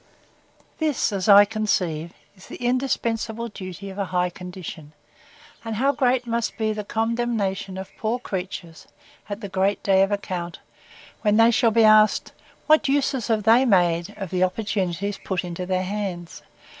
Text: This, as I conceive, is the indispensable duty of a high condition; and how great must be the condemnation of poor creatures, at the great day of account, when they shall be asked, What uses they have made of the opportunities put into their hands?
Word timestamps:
This, 0.79 1.11
as 1.13 1.29
I 1.29 1.45
conceive, 1.45 2.11
is 2.35 2.47
the 2.47 2.55
indispensable 2.55 3.49
duty 3.49 3.91
of 3.91 3.99
a 3.99 4.05
high 4.05 4.31
condition; 4.31 4.93
and 5.63 5.75
how 5.75 5.91
great 5.91 6.25
must 6.25 6.57
be 6.57 6.73
the 6.73 6.83
condemnation 6.83 7.77
of 7.77 7.95
poor 7.99 8.17
creatures, 8.17 8.87
at 9.29 9.41
the 9.41 9.47
great 9.47 9.83
day 9.83 10.01
of 10.01 10.11
account, 10.11 10.57
when 11.21 11.37
they 11.37 11.51
shall 11.51 11.69
be 11.69 11.83
asked, 11.85 12.31
What 12.65 12.87
uses 12.87 13.27
they 13.27 13.59
have 13.59 13.67
made 13.69 14.15
of 14.17 14.31
the 14.31 14.43
opportunities 14.43 15.19
put 15.23 15.43
into 15.45 15.67
their 15.67 15.83
hands? 15.83 16.41